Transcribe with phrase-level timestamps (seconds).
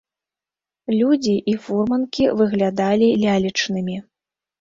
[0.99, 3.95] Людзі і фурманкі выглядалі лялечнымі.